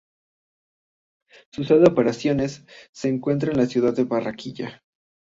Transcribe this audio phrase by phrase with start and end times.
[1.51, 4.81] Su sede de operaciones se encuentra en la ciudad de Barranquilla.